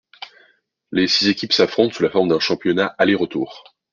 Les 0.91 1.07
six 1.07 1.27
équipes 1.29 1.53
s'affrontent 1.53 1.93
sous 1.93 2.01
la 2.01 2.09
forme 2.09 2.29
d'un 2.29 2.39
championnat 2.39 2.95
aller-retour. 2.97 3.63